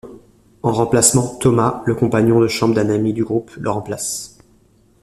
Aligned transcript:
En 0.63 0.71
remplacement, 0.73 1.35
Thomas, 1.39 1.83
le 1.85 1.93
compagnon 1.93 2.39
de 2.41 2.47
chambre 2.47 2.73
d'un 2.73 2.89
ami 2.89 3.13
du 3.13 3.23
groupe, 3.23 3.51
le 3.57 3.69
remplace. 3.69 4.39